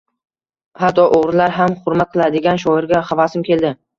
Xatto 0.83 1.03
o’g’rilar 1.17 1.53
ham 1.57 1.77
xurmat 1.83 2.11
qiladigan 2.15 2.61
shoirga 2.65 3.05
xavasim 3.13 3.49
keldi. 3.51 3.75